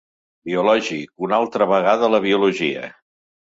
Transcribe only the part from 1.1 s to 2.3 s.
una altra vegada la